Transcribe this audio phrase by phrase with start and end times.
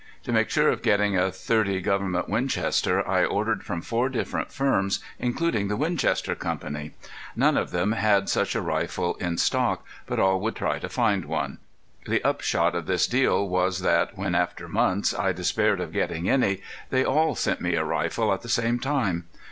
[0.23, 4.99] To make sure of getting a .30 Gov't Winchester I ordered from four different firms,
[5.19, 6.57] including the Winchester Co.
[7.35, 11.25] None of them had such a rifle in stock, but all would try to find
[11.25, 11.59] one.
[12.07, 16.63] The upshot of this deal was that, when after months I despaired of getting any,
[16.89, 19.25] they all sent me a rifle at the same time.